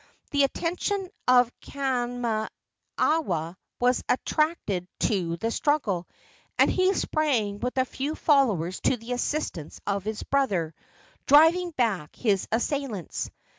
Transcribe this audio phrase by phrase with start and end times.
[0.31, 2.49] The attention of Kamanawa
[3.79, 6.07] was attracted to the struggle,
[6.57, 10.73] and he sprang with a few followers to the assistance of his brother,
[11.27, 13.29] driving back his assailants.